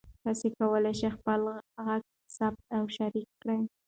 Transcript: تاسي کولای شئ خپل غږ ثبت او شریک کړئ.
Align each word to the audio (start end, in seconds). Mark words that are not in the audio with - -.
تاسي 0.23 0.47
کولای 0.57 0.93
شئ 0.99 1.09
خپل 1.17 1.41
غږ 1.85 2.01
ثبت 2.37 2.63
او 2.77 2.83
شریک 2.95 3.27
کړئ. 3.41 3.59